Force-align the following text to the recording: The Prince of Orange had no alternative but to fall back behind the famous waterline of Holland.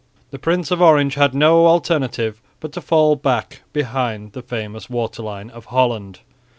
The 0.31 0.39
Prince 0.39 0.71
of 0.71 0.81
Orange 0.81 1.13
had 1.13 1.35
no 1.35 1.67
alternative 1.67 2.41
but 2.59 2.71
to 2.71 2.81
fall 2.81 3.15
back 3.15 3.61
behind 3.71 4.31
the 4.31 4.41
famous 4.41 4.89
waterline 4.89 5.51
of 5.51 5.65
Holland. 5.65 6.21